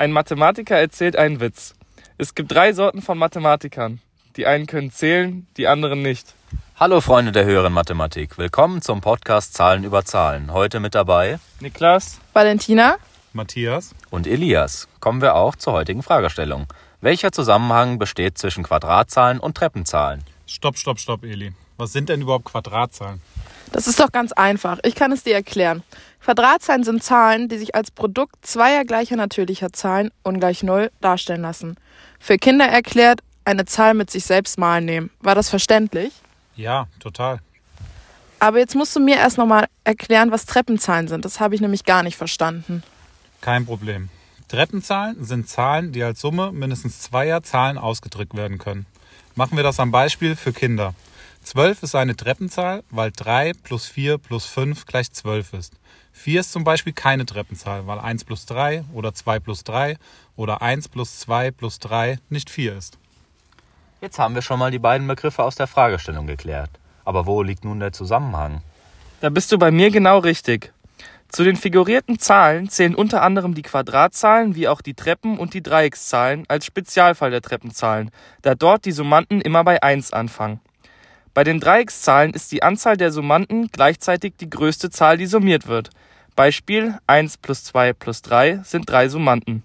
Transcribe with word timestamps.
Ein 0.00 0.12
Mathematiker 0.12 0.78
erzählt 0.78 1.14
einen 1.14 1.40
Witz. 1.40 1.74
Es 2.16 2.34
gibt 2.34 2.50
drei 2.50 2.72
Sorten 2.72 3.02
von 3.02 3.18
Mathematikern. 3.18 4.00
Die 4.34 4.46
einen 4.46 4.66
können 4.66 4.90
zählen, 4.90 5.46
die 5.58 5.66
anderen 5.66 6.00
nicht. 6.00 6.34
Hallo 6.76 7.02
Freunde 7.02 7.32
der 7.32 7.44
höheren 7.44 7.74
Mathematik. 7.74 8.38
Willkommen 8.38 8.80
zum 8.80 9.02
Podcast 9.02 9.52
Zahlen 9.52 9.84
über 9.84 10.02
Zahlen. 10.06 10.54
Heute 10.54 10.80
mit 10.80 10.94
dabei 10.94 11.38
Niklas, 11.60 12.18
Valentina, 12.32 12.96
Matthias. 13.34 13.94
und 14.08 14.26
Elias. 14.26 14.88
Kommen 15.00 15.20
wir 15.20 15.34
auch 15.34 15.54
zur 15.54 15.74
heutigen 15.74 16.02
Fragestellung. 16.02 16.66
Welcher 17.02 17.30
Zusammenhang 17.30 17.98
besteht 17.98 18.38
zwischen 18.38 18.64
Quadratzahlen 18.64 19.38
und 19.38 19.54
Treppenzahlen? 19.58 20.24
Stopp, 20.46 20.78
stopp, 20.78 20.98
stopp, 20.98 21.24
Eli. 21.24 21.52
Was 21.76 21.92
sind 21.92 22.08
denn 22.08 22.22
überhaupt 22.22 22.46
Quadratzahlen? 22.46 23.20
Das 23.72 23.86
ist 23.86 24.00
doch 24.00 24.12
ganz 24.12 24.32
einfach. 24.32 24.78
Ich 24.84 24.94
kann 24.94 25.12
es 25.12 25.22
dir 25.22 25.34
erklären. 25.34 25.82
Quadratzahlen 26.20 26.84
sind 26.84 27.02
Zahlen, 27.02 27.48
die 27.48 27.58
sich 27.58 27.74
als 27.74 27.90
Produkt 27.90 28.44
zweier 28.46 28.84
gleicher 28.84 29.16
natürlicher 29.16 29.72
Zahlen 29.72 30.10
ungleich 30.22 30.62
Null 30.62 30.90
darstellen 31.00 31.42
lassen. 31.42 31.76
Für 32.18 32.36
Kinder 32.36 32.66
erklärt, 32.66 33.20
eine 33.44 33.64
Zahl 33.64 33.94
mit 33.94 34.10
sich 34.10 34.24
selbst 34.24 34.58
mal 34.58 34.80
nehmen. 34.80 35.10
War 35.20 35.34
das 35.34 35.48
verständlich? 35.48 36.12
Ja, 36.56 36.86
total. 37.00 37.40
Aber 38.38 38.58
jetzt 38.58 38.74
musst 38.74 38.94
du 38.96 39.00
mir 39.00 39.16
erst 39.16 39.38
nochmal 39.38 39.66
erklären, 39.84 40.30
was 40.30 40.46
Treppenzahlen 40.46 41.08
sind. 41.08 41.24
Das 41.24 41.40
habe 41.40 41.54
ich 41.54 41.60
nämlich 41.60 41.84
gar 41.84 42.02
nicht 42.02 42.16
verstanden. 42.16 42.82
Kein 43.40 43.66
Problem. 43.66 44.08
Treppenzahlen 44.48 45.24
sind 45.24 45.48
Zahlen, 45.48 45.92
die 45.92 46.02
als 46.02 46.20
Summe 46.20 46.52
mindestens 46.52 47.00
zweier 47.00 47.42
Zahlen 47.42 47.78
ausgedrückt 47.78 48.34
werden 48.34 48.58
können. 48.58 48.86
Machen 49.36 49.56
wir 49.56 49.62
das 49.62 49.78
am 49.78 49.90
Beispiel 49.90 50.36
für 50.36 50.52
Kinder. 50.52 50.94
12 51.42 51.82
ist 51.82 51.94
eine 51.94 52.16
Treppenzahl, 52.16 52.84
weil 52.90 53.10
3 53.10 53.52
plus 53.62 53.86
4 53.86 54.18
plus 54.18 54.46
5 54.46 54.86
gleich 54.86 55.10
12 55.12 55.52
ist. 55.54 55.74
4 56.12 56.40
ist 56.40 56.52
zum 56.52 56.64
Beispiel 56.64 56.92
keine 56.92 57.24
Treppenzahl, 57.26 57.86
weil 57.86 57.98
1 57.98 58.24
plus 58.24 58.46
3 58.46 58.84
oder 58.92 59.14
2 59.14 59.38
plus 59.40 59.64
3 59.64 59.96
oder 60.36 60.62
1 60.62 60.88
plus 60.88 61.18
2 61.20 61.50
plus 61.50 61.78
3 61.78 62.18
nicht 62.28 62.50
4 62.50 62.76
ist. 62.76 62.98
Jetzt 64.00 64.18
haben 64.18 64.34
wir 64.34 64.42
schon 64.42 64.58
mal 64.58 64.70
die 64.70 64.78
beiden 64.78 65.06
Begriffe 65.06 65.42
aus 65.42 65.56
der 65.56 65.66
Fragestellung 65.66 66.26
geklärt. 66.26 66.70
Aber 67.04 67.26
wo 67.26 67.42
liegt 67.42 67.64
nun 67.64 67.80
der 67.80 67.92
Zusammenhang? 67.92 68.62
da 69.20 69.28
bist 69.28 69.52
du 69.52 69.58
bei 69.58 69.70
mir 69.70 69.90
genau 69.90 70.18
richtig. 70.18 70.72
Zu 71.28 71.44
den 71.44 71.56
figurierten 71.56 72.18
Zahlen 72.18 72.68
zählen 72.68 72.94
unter 72.94 73.22
anderem 73.22 73.54
die 73.54 73.62
Quadratzahlen 73.62 74.56
wie 74.56 74.66
auch 74.66 74.80
die 74.80 74.94
Treppen- 74.94 75.38
und 75.38 75.54
die 75.54 75.62
Dreieckszahlen 75.62 76.44
als 76.48 76.66
Spezialfall 76.66 77.30
der 77.30 77.42
Treppenzahlen, 77.42 78.10
da 78.42 78.54
dort 78.54 78.84
die 78.84 78.92
Summanden 78.92 79.40
immer 79.40 79.62
bei 79.62 79.82
1 79.82 80.12
anfangen. 80.12 80.60
Bei 81.40 81.44
den 81.44 81.58
Dreieckszahlen 81.58 82.34
ist 82.34 82.52
die 82.52 82.62
Anzahl 82.62 82.98
der 82.98 83.12
Summanden 83.12 83.68
gleichzeitig 83.68 84.34
die 84.38 84.50
größte 84.50 84.90
Zahl, 84.90 85.16
die 85.16 85.24
summiert 85.24 85.68
wird. 85.68 85.88
Beispiel 86.36 86.98
1 87.06 87.38
plus 87.38 87.64
2 87.64 87.94
plus 87.94 88.20
3 88.20 88.60
sind 88.62 88.90
drei 88.90 89.08
Summanden. 89.08 89.62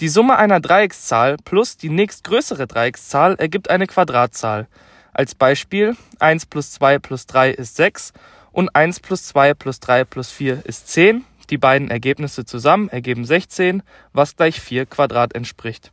Die 0.00 0.08
Summe 0.08 0.38
einer 0.38 0.60
Dreieckszahl 0.60 1.36
plus 1.44 1.76
die 1.76 1.90
nächstgrößere 1.90 2.66
Dreieckszahl 2.66 3.34
ergibt 3.34 3.68
eine 3.68 3.86
Quadratzahl. 3.86 4.66
Als 5.12 5.34
Beispiel 5.34 5.94
1 6.20 6.46
plus 6.46 6.70
2 6.72 7.00
plus 7.00 7.26
3 7.26 7.50
ist 7.50 7.76
6 7.76 8.14
und 8.50 8.74
1 8.74 9.00
plus 9.00 9.26
2 9.26 9.52
plus 9.52 9.78
3 9.80 10.04
plus 10.04 10.30
4 10.30 10.64
ist 10.64 10.88
10. 10.88 11.26
Die 11.50 11.58
beiden 11.58 11.90
Ergebnisse 11.90 12.46
zusammen 12.46 12.88
ergeben 12.88 13.26
16, 13.26 13.82
was 14.14 14.36
gleich 14.36 14.58
4 14.58 14.86
Quadrat 14.86 15.34
entspricht. 15.34 15.92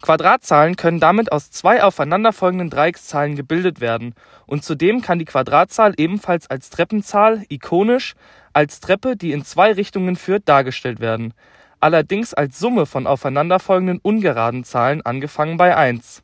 Quadratzahlen 0.00 0.76
können 0.76 1.00
damit 1.00 1.32
aus 1.32 1.50
zwei 1.50 1.82
aufeinanderfolgenden 1.82 2.70
Dreieckszahlen 2.70 3.34
gebildet 3.34 3.80
werden 3.80 4.14
und 4.46 4.64
zudem 4.64 5.02
kann 5.02 5.18
die 5.18 5.24
Quadratzahl 5.24 5.94
ebenfalls 5.96 6.48
als 6.48 6.70
Treppenzahl 6.70 7.44
ikonisch 7.48 8.14
als 8.52 8.80
Treppe, 8.80 9.16
die 9.16 9.32
in 9.32 9.44
zwei 9.44 9.72
Richtungen 9.72 10.16
führt, 10.16 10.48
dargestellt 10.48 11.00
werden, 11.00 11.34
allerdings 11.80 12.34
als 12.34 12.58
Summe 12.58 12.86
von 12.86 13.06
aufeinanderfolgenden 13.06 13.98
ungeraden 13.98 14.64
Zahlen 14.64 15.02
angefangen 15.04 15.56
bei 15.56 15.76
1. 15.76 16.22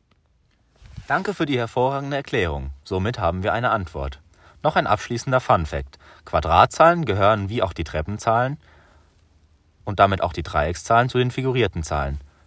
Danke 1.07 1.33
für 1.33 1.45
die 1.45 1.57
hervorragende 1.57 2.17
Erklärung. 2.17 2.71
Somit 2.83 3.19
haben 3.19 3.43
wir 3.43 3.53
eine 3.53 3.69
Antwort. 3.69 4.21
Noch 4.63 4.75
ein 4.75 4.87
abschließender 4.87 5.39
Fun 5.39 5.65
fact. 5.65 5.99
Quadratzahlen 6.25 7.05
gehören 7.05 7.49
wie 7.49 7.61
auch 7.61 7.73
die 7.73 7.83
Treppenzahlen 7.83 8.57
und 9.83 9.99
damit 9.99 10.21
auch 10.21 10.33
die 10.33 10.43
Dreieckszahlen 10.43 11.07
zu 11.07 11.19
den 11.19 11.29
figurierten 11.29 11.83
Zahlen. 11.83 12.19